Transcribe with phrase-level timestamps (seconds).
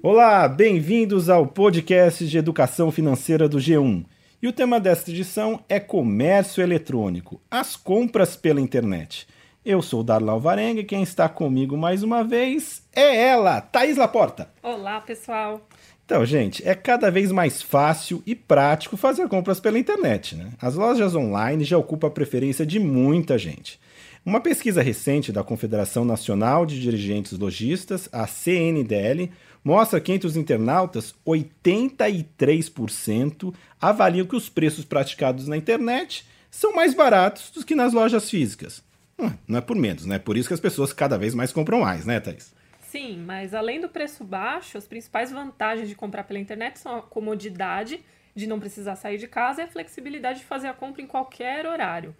[0.00, 4.04] Olá, bem-vindos ao podcast de educação financeira do G1.
[4.40, 9.26] E o tema desta edição é comércio eletrônico, as compras pela internet.
[9.64, 14.48] Eu sou Darla Alvarenga e quem está comigo mais uma vez é ela, Thaís Laporta.
[14.62, 15.66] Olá, pessoal.
[16.06, 20.36] Então, gente, é cada vez mais fácil e prático fazer compras pela internet.
[20.36, 20.52] Né?
[20.62, 23.80] As lojas online já ocupam a preferência de muita gente.
[24.28, 29.32] Uma pesquisa recente da Confederação Nacional de Dirigentes Logistas, a CNDL,
[29.64, 36.92] mostra que entre os internautas, 83% avaliam que os preços praticados na internet são mais
[36.92, 38.84] baratos do que nas lojas físicas.
[39.18, 40.18] Hum, não é por menos, né?
[40.18, 42.54] Por isso que as pessoas cada vez mais compram mais, né, Thaís?
[42.82, 47.02] Sim, mas além do preço baixo, as principais vantagens de comprar pela internet são a
[47.02, 51.06] comodidade de não precisar sair de casa e a flexibilidade de fazer a compra em
[51.06, 52.14] qualquer horário.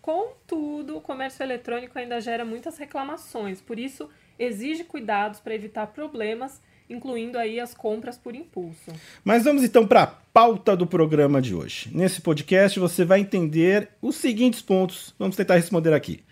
[0.00, 6.62] Contudo, o comércio eletrônico ainda gera muitas reclamações, por isso exige cuidados para evitar problemas,
[6.88, 8.92] incluindo aí as compras por impulso.
[9.24, 11.90] Mas vamos então para a pauta do programa de hoje.
[11.92, 15.14] Nesse podcast você vai entender os seguintes pontos.
[15.18, 16.22] Vamos tentar responder aqui.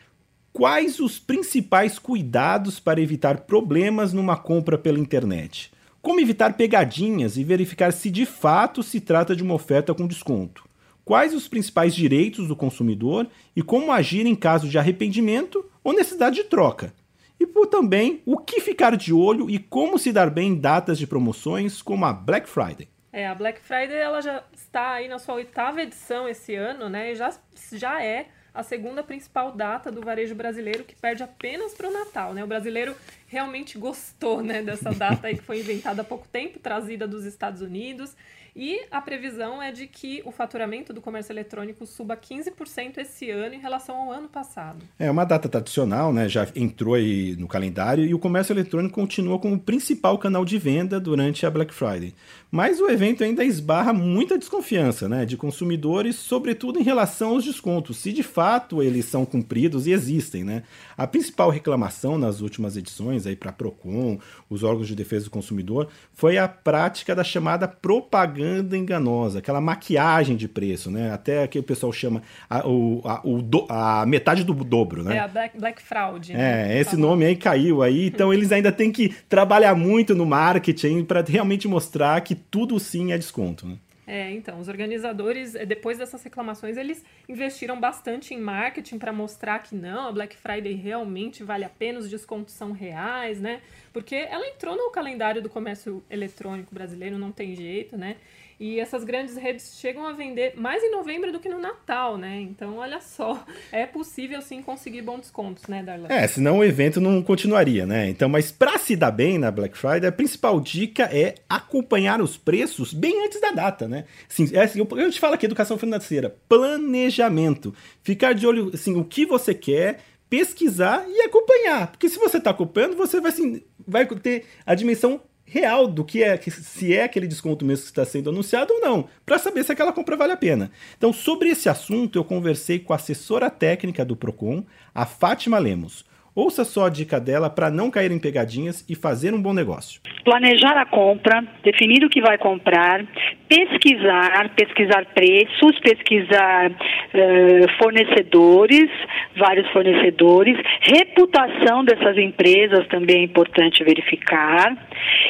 [0.53, 5.71] Quais os principais cuidados para evitar problemas numa compra pela internet?
[6.01, 10.66] Como evitar pegadinhas e verificar se de fato se trata de uma oferta com desconto?
[11.07, 16.35] Quais os principais direitos do consumidor e como agir em caso de arrependimento ou necessidade
[16.35, 16.93] de troca?
[17.39, 20.99] E por também o que ficar de olho e como se dar bem em datas
[20.99, 22.89] de promoções como a Black Friday.
[23.13, 27.13] É, a Black Friday ela já está aí na sua oitava edição esse ano, né?
[27.13, 27.33] E já,
[27.73, 32.35] já é a segunda principal data do varejo brasileiro, que perde apenas para o Natal.
[32.35, 32.43] Né?
[32.43, 32.97] O brasileiro
[33.29, 37.61] realmente gostou né, dessa data aí que foi inventada há pouco tempo, trazida dos Estados
[37.61, 38.17] Unidos.
[38.59, 43.55] E a previsão é de que o faturamento do comércio eletrônico suba 15% esse ano
[43.55, 44.79] em relação ao ano passado.
[44.99, 46.27] É uma data tradicional, né?
[46.27, 50.57] Já entrou aí no calendário e o comércio eletrônico continua como o principal canal de
[50.57, 52.15] venda durante a Black Friday.
[52.51, 57.99] Mas o evento ainda esbarra muita desconfiança, né, de consumidores, sobretudo em relação aos descontos,
[57.99, 60.63] se de fato eles são cumpridos e existem, né?
[60.97, 65.89] A principal reclamação nas últimas edições aí para Procon, os órgãos de defesa do consumidor,
[66.15, 71.13] foi a prática da chamada propaganda propaganda enganosa, aquela maquiagem de preço, né?
[71.13, 75.17] Até que o pessoal chama a, o, a, o do, a metade do dobro, né?
[75.17, 76.33] É a Black, Black Fraud.
[76.33, 76.77] Né?
[76.77, 81.05] É, esse nome aí caiu aí, então eles ainda têm que trabalhar muito no marketing
[81.05, 83.77] para realmente mostrar que tudo sim é desconto, né?
[84.07, 89.59] É, então, os organizadores, eh, depois dessas reclamações, eles investiram bastante em marketing para mostrar
[89.59, 93.61] que não, a Black Friday realmente vale a pena, os descontos são reais, né?
[93.93, 98.17] Porque ela entrou no calendário do comércio eletrônico brasileiro, não tem jeito, né?
[98.59, 102.41] E essas grandes redes chegam a vender mais em novembro do que no Natal, né?
[102.41, 106.09] Então, olha só, é possível sim conseguir bons descontos, né, Darlan?
[106.09, 108.09] É, senão o evento não continuaria, né?
[108.09, 112.39] Então, mas para se dar bem na Black Friday, a principal dica é acompanhar os
[112.39, 114.07] preços bem antes da data, né?
[114.27, 119.05] Sim, é assim, eu, te falo aqui educação financeira, planejamento, ficar de olho, assim, o
[119.05, 120.01] que você quer,
[120.31, 125.21] pesquisar e acompanhar, porque se você está acompanhando, você vai assim, vai ter a dimensão
[125.47, 129.09] real do que é, se é aquele desconto mesmo que está sendo anunciado ou não,
[129.25, 130.71] para saber se aquela compra vale a pena.
[130.99, 134.65] Então, sobre esse assunto, eu conversei com a assessora técnica do Procon,
[134.95, 136.05] a Fátima Lemos.
[136.35, 140.03] Ouça só a dica dela para não cair em pegadinhas e fazer um bom negócio.
[140.23, 143.07] Planejar a compra, definir o que vai comprar,
[143.49, 148.91] pesquisar, pesquisar preços, pesquisar uh, fornecedores,
[149.37, 154.77] vários fornecedores, reputação dessas empresas também é importante verificar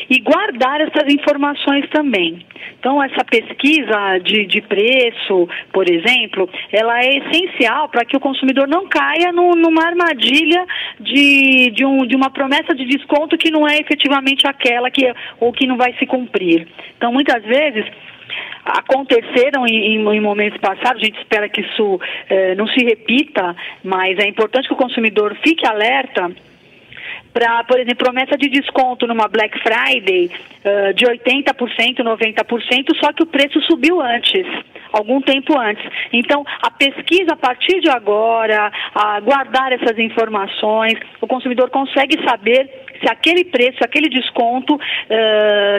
[0.08, 2.44] e guardar essas informações também.
[2.78, 8.68] Então, essa pesquisa de, de preço, por exemplo, ela é essencial para que o consumidor
[8.68, 10.64] não caia no, numa armadilha
[11.00, 15.52] de, de, um, de uma promessa de desconto que não é efetivamente aquela que ou
[15.52, 16.66] que não vai se cumprir.
[16.96, 17.84] Então, muitas vezes
[18.64, 23.54] aconteceram em, em, momentos passados, a gente espera que isso eh, não se repita,
[23.84, 26.30] mas é importante que o consumidor fique alerta
[27.36, 30.30] para, por exemplo, promessa de desconto numa Black Friday
[30.64, 34.46] uh, de 80%, 90%, só que o preço subiu antes,
[34.90, 35.84] algum tempo antes.
[36.14, 42.85] Então, a pesquisa a partir de agora, a guardar essas informações, o consumidor consegue saber
[43.00, 44.78] se aquele preço, aquele desconto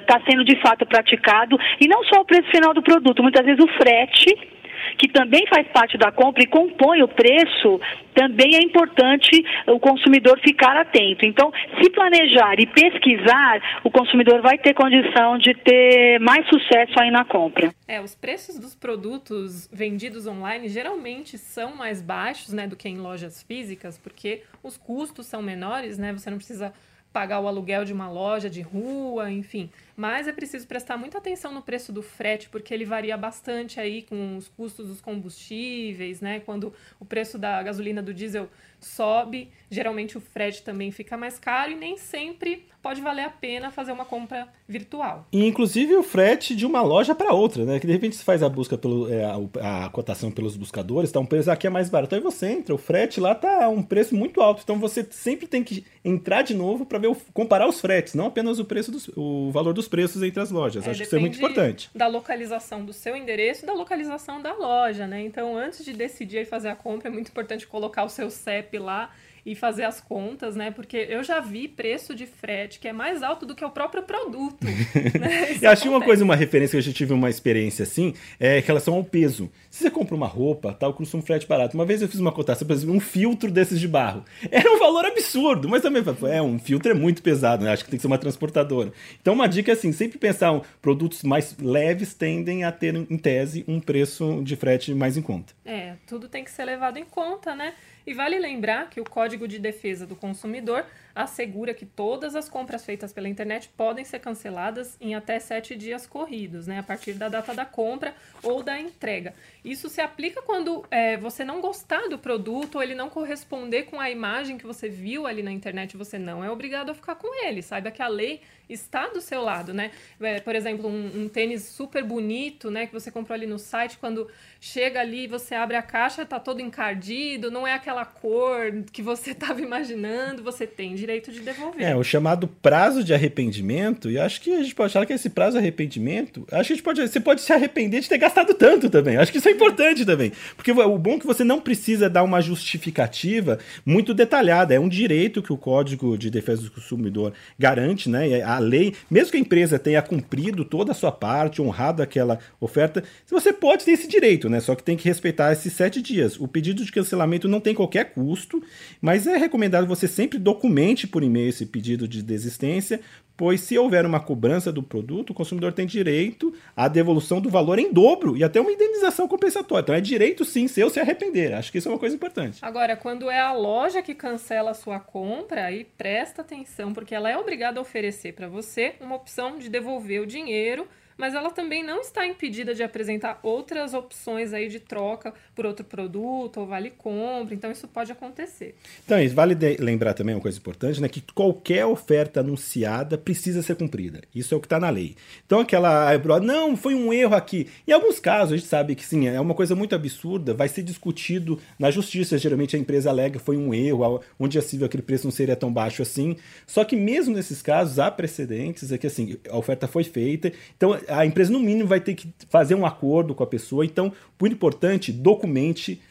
[0.01, 3.45] está uh, sendo de fato praticado e não só o preço final do produto, muitas
[3.45, 4.57] vezes o frete
[4.97, 7.79] que também faz parte da compra e compõe o preço,
[8.13, 11.25] também é importante o consumidor ficar atento.
[11.25, 17.11] Então, se planejar e pesquisar, o consumidor vai ter condição de ter mais sucesso aí
[17.11, 17.73] na compra.
[17.87, 22.97] É, os preços dos produtos vendidos online geralmente são mais baixos, né, do que em
[22.97, 26.13] lojas físicas, porque os custos são menores, né?
[26.13, 26.73] Você não precisa
[27.17, 29.71] pagar o aluguel de uma loja de rua, enfim.
[29.97, 34.03] Mas é preciso prestar muita atenção no preço do frete, porque ele varia bastante aí
[34.03, 36.39] com os custos dos combustíveis, né?
[36.39, 38.47] Quando o preço da gasolina do diesel
[38.79, 43.71] sobe, geralmente o frete também fica mais caro e nem sempre pode valer a pena
[43.71, 45.27] fazer uma compra virtual.
[45.31, 47.79] E inclusive o frete de uma loja para outra, né?
[47.79, 51.19] Que de repente você faz a busca pelo é, a, a, cotação pelos buscadores, tá
[51.19, 54.15] um preço aqui é mais barato, aí você entra, o frete lá tá um preço
[54.15, 57.81] muito alto, então você sempre tem que entrar de novo para ver o, comparar os
[57.81, 60.85] fretes, não apenas o preço dos, o valor dos preços entre as lojas.
[60.85, 61.89] É, Acho que isso é muito importante.
[61.95, 65.21] Da localização do seu endereço e da localização da loja, né?
[65.21, 69.11] Então, antes de decidir fazer a compra, é muito importante colocar o seu CEP lá
[69.47, 70.71] e fazer as contas, né?
[70.71, 74.03] Porque eu já vi preço de frete que é mais alto do que o próprio
[74.03, 74.65] produto.
[74.65, 75.55] né?
[75.63, 78.61] eu achei uma coisa, uma referência que eu já tive uma experiência assim, é em
[78.61, 79.49] relação ao peso.
[79.71, 81.77] Se você compra uma roupa, tal, custa um frete barato.
[81.77, 84.25] Uma vez eu fiz uma cotação, por exemplo, um filtro desses de barro.
[84.51, 87.71] Era um valor absurdo, mas também, é, um filtro é muito pesado, né?
[87.71, 88.91] Acho que tem que ser uma transportadora.
[89.21, 93.17] Então, uma dica é assim, sempre pensar um, produtos mais leves tendem a ter, em
[93.17, 95.53] tese, um preço de frete mais em conta.
[95.63, 97.73] É, tudo tem que ser levado em conta, né?
[98.07, 100.85] E vale lembrar que o Código de Defesa do Consumidor
[101.17, 106.05] assegura que todas as compras feitas pela internet podem ser canceladas em até sete dias
[106.05, 109.33] corridos, né, a partir da data da compra ou da entrega.
[109.65, 113.99] Isso se aplica quando é, você não gostar do produto ou ele não corresponder com
[113.99, 117.33] a imagem que você viu ali na internet, você não é obrigado a ficar com
[117.43, 117.61] ele.
[117.61, 119.91] Saiba que a lei está do seu lado, né?
[120.19, 123.97] É, por exemplo, um, um, tênis super bonito, né, que você comprou ali no site,
[123.97, 124.29] quando
[124.59, 129.31] chega ali, você abre a caixa, tá todo encardido, não é aquela cor que você
[129.37, 131.81] estava imaginando, você tem direito de devolver.
[131.81, 135.29] É, o chamado prazo de arrependimento, e acho que a gente pode falar que esse
[135.29, 138.53] prazo de arrependimento, acho que a gente pode, você pode se arrepender de ter gastado
[138.53, 139.15] tanto também.
[139.15, 140.33] Acho que isso é importante também.
[140.57, 144.73] Porque o bom é que você não precisa dar uma justificativa muito detalhada.
[144.73, 148.41] É um direito que o Código de Defesa do Consumidor garante, né?
[148.41, 153.01] A lei, mesmo que a empresa tenha cumprido toda a sua parte, honrado aquela oferta,
[153.29, 154.59] você pode ter esse direito, né?
[154.59, 156.37] Só que tem que respeitar esses sete dias.
[156.37, 158.61] O pedido de cancelamento não tem qualquer custo,
[159.01, 163.01] mas é recomendado você sempre documente por e-mail esse pedido de desistência,
[163.37, 167.77] pois se houver uma cobrança do produto, o consumidor tem direito à devolução do valor
[167.77, 169.83] em dobro e até uma indenização compensatória.
[169.83, 171.53] Então é direito sim seu se arrepender.
[171.53, 172.57] Acho que isso é uma coisa importante.
[172.63, 177.29] Agora, quando é a loja que cancela a sua compra, aí presta atenção, porque ela
[177.29, 181.83] é obrigada a oferecer para você uma opção de devolver o dinheiro mas ela também
[181.83, 186.91] não está impedida de apresentar outras opções aí de troca por outro produto ou vale
[186.91, 188.75] compra, então isso pode acontecer.
[189.03, 194.21] Então, vale lembrar também uma coisa importante, né, que qualquer oferta anunciada precisa ser cumprida.
[194.33, 195.15] Isso é o que está na lei.
[195.45, 197.67] Então, aquela, não, foi um erro aqui.
[197.87, 200.83] Em alguns casos, a gente sabe que sim, é uma coisa muito absurda, vai ser
[200.83, 205.25] discutido na justiça, geralmente a empresa alega foi um erro, onde é possível aquele preço
[205.25, 206.35] não seria tão baixo assim.
[206.65, 210.97] Só que mesmo nesses casos, há precedentes, é que assim, a oferta foi feita, então
[211.07, 213.85] a empresa, no mínimo, vai ter que fazer um acordo com a pessoa.
[213.85, 216.01] Então, muito importante, documente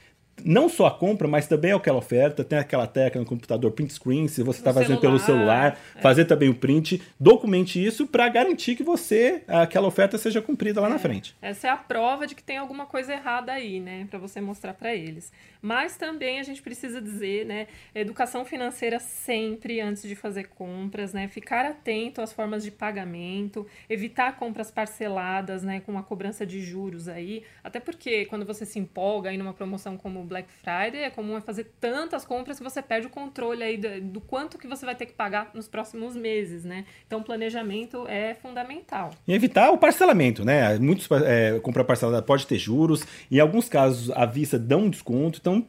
[0.44, 4.28] não só a compra, mas também aquela oferta, tem aquela técnica no computador print screen,
[4.28, 6.00] se você está fazendo celular, pelo celular, é.
[6.00, 10.88] fazer também o print, documente isso para garantir que você aquela oferta seja cumprida lá
[10.88, 10.90] é.
[10.90, 11.34] na frente.
[11.40, 14.74] Essa é a prova de que tem alguma coisa errada aí, né, para você mostrar
[14.74, 15.32] para eles.
[15.60, 21.28] Mas também a gente precisa dizer, né, educação financeira sempre antes de fazer compras, né,
[21.28, 27.08] ficar atento às formas de pagamento, evitar compras parceladas, né, com uma cobrança de juros
[27.08, 31.11] aí, até porque quando você se empolga aí numa promoção como o Black Friday, é
[31.11, 34.85] comum fazer tantas compras que você perde o controle aí do, do quanto que você
[34.85, 36.85] vai ter que pagar nos próximos meses, né?
[37.06, 39.11] Então, planejamento é fundamental.
[39.26, 40.78] E evitar o parcelamento, né?
[40.78, 45.38] Muitos é, compra parcelada pode ter juros, em alguns casos a vista dão um desconto,
[45.40, 45.66] então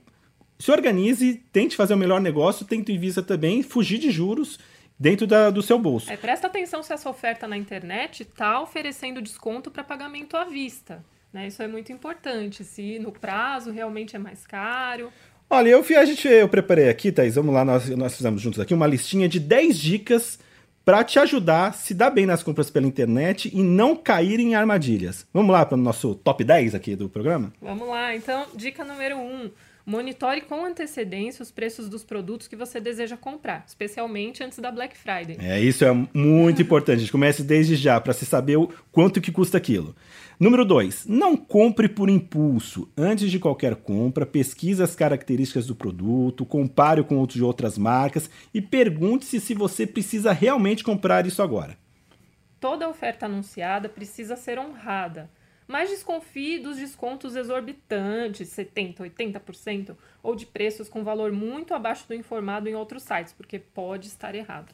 [0.60, 4.60] se organize, tente fazer o melhor negócio, tente em vista também fugir de juros
[5.00, 6.12] dentro da, do seu bolso.
[6.12, 11.04] É, presta atenção se essa oferta na internet está oferecendo desconto para pagamento à vista.
[11.32, 11.48] Né?
[11.48, 15.12] Isso é muito importante, se no prazo realmente é mais caro.
[15.50, 18.74] Olha, eu, a gente, eu preparei aqui, Thaís, vamos lá, nós, nós fizemos juntos aqui
[18.74, 20.40] uma listinha de 10 dicas
[20.88, 24.56] para te ajudar a se dar bem nas compras pela internet e não cair em
[24.56, 25.28] armadilhas.
[25.34, 27.52] Vamos lá para o nosso top 10 aqui do programa?
[27.62, 29.20] Vamos lá, então, dica número 1.
[29.20, 29.52] Um,
[29.86, 34.98] Monitore com antecedência os preços dos produtos que você deseja comprar, especialmente antes da Black
[34.98, 35.38] Friday.
[35.40, 36.98] É, isso é muito importante.
[36.98, 39.96] A gente comece desde já para se saber o quanto que custa aquilo.
[40.40, 41.08] Número 2.
[41.08, 42.88] Não compre por impulso.
[42.98, 48.30] Antes de qualquer compra, pesquise as características do produto, compare com outros de outras marcas
[48.54, 51.78] e pergunte-se se você precisa realmente comprar isso agora.
[52.60, 55.30] Toda oferta anunciada precisa ser honrada
[55.68, 62.14] mas desconfie dos descontos exorbitantes, 70%, 80%, ou de preços com valor muito abaixo do
[62.14, 64.74] informado em outros sites, porque pode estar errado.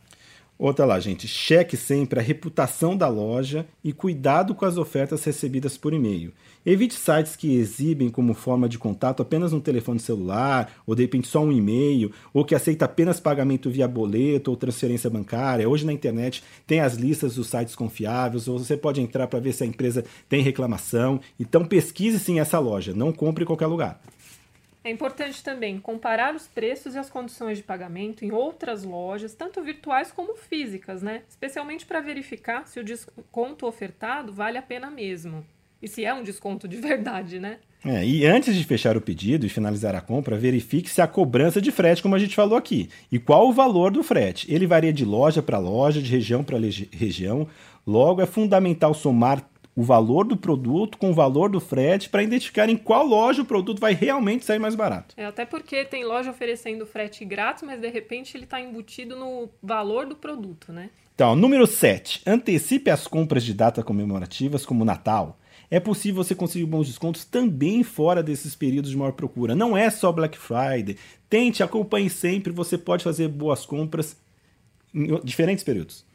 [0.63, 1.27] Outra lá, gente.
[1.27, 6.31] Cheque sempre a reputação da loja e cuidado com as ofertas recebidas por e-mail.
[6.65, 11.27] Evite sites que exibem como forma de contato apenas um telefone celular, ou de repente
[11.27, 15.67] só um e-mail, ou que aceita apenas pagamento via boleto ou transferência bancária.
[15.67, 19.51] Hoje na internet tem as listas dos sites confiáveis, ou você pode entrar para ver
[19.51, 21.19] se a empresa tem reclamação.
[21.37, 23.99] Então pesquise sim essa loja, não compre em qualquer lugar.
[24.83, 29.61] É importante também comparar os preços e as condições de pagamento em outras lojas, tanto
[29.61, 31.21] virtuais como físicas, né?
[31.29, 35.45] Especialmente para verificar se o desconto ofertado vale a pena mesmo.
[35.81, 37.59] E se é um desconto de verdade, né?
[37.85, 41.61] É, e antes de fechar o pedido e finalizar a compra, verifique se há cobrança
[41.61, 42.89] de frete, como a gente falou aqui.
[43.11, 44.53] E qual o valor do frete?
[44.53, 46.57] Ele varia de loja para loja, de região para
[46.91, 47.47] região.
[47.85, 52.69] Logo, é fundamental somar o valor do produto com o valor do frete para identificar
[52.69, 55.15] em qual loja o produto vai realmente sair mais barato.
[55.17, 59.49] É, até porque tem loja oferecendo frete grátis, mas de repente ele está embutido no
[59.61, 60.89] valor do produto, né?
[61.15, 62.21] Então, número 7.
[62.25, 65.37] Antecipe as compras de data comemorativas, como Natal.
[65.69, 69.55] É possível você conseguir bons descontos também fora desses períodos de maior procura.
[69.55, 70.97] Não é só Black Friday.
[71.29, 72.51] Tente, acompanhe sempre.
[72.53, 74.17] Você pode fazer boas compras
[74.93, 76.05] em diferentes períodos.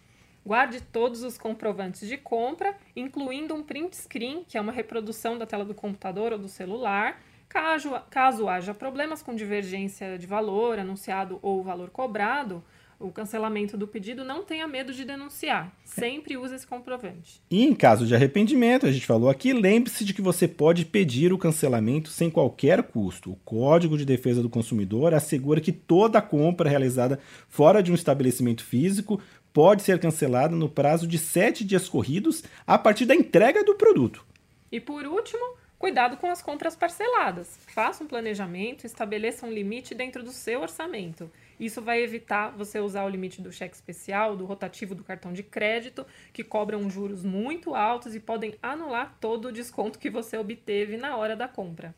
[0.49, 5.45] Guarde todos os comprovantes de compra, incluindo um print screen, que é uma reprodução da
[5.45, 7.21] tela do computador ou do celular.
[7.51, 12.65] Caso, caso haja problemas com divergência de valor anunciado ou valor cobrado,
[13.01, 15.73] o cancelamento do pedido, não tenha medo de denunciar.
[15.85, 17.41] Sempre use esse comprovante.
[17.51, 21.33] E em caso de arrependimento, a gente falou aqui, lembre-se de que você pode pedir
[21.33, 23.33] o cancelamento sem qualquer custo.
[23.33, 28.65] O Código de Defesa do Consumidor assegura que toda compra realizada fora de um estabelecimento
[28.65, 29.21] físico
[29.53, 34.25] pode ser cancelada no prazo de sete dias corridos a partir da entrega do produto.
[34.71, 37.59] E por último, cuidado com as compras parceladas.
[37.75, 41.31] Faça um planejamento, estabeleça um limite dentro do seu orçamento.
[41.59, 45.43] Isso vai evitar você usar o limite do cheque especial, do rotativo do cartão de
[45.43, 50.97] crédito, que cobram juros muito altos e podem anular todo o desconto que você obteve
[50.97, 51.95] na hora da compra.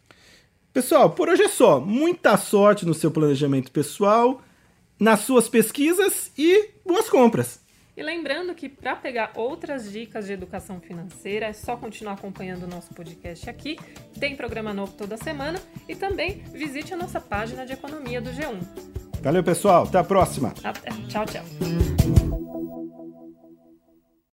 [0.72, 1.80] Pessoal, por hoje é só.
[1.80, 4.40] Muita sorte no seu planejamento pessoal
[5.00, 7.60] nas suas pesquisas e boas compras.
[7.96, 12.66] E lembrando que para pegar outras dicas de educação financeira é só continuar acompanhando o
[12.66, 13.78] nosso podcast aqui.
[14.18, 18.60] Tem programa novo toda semana e também visite a nossa página de economia do G1.
[19.22, 19.84] Valeu, pessoal.
[19.84, 20.54] Até a próxima.
[20.64, 20.90] Até.
[21.08, 21.99] Tchau, tchau.